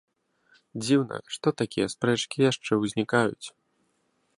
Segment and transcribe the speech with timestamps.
[0.83, 3.47] Дзіўна, што такія спрэчкі яшчэ ўзнікаюць.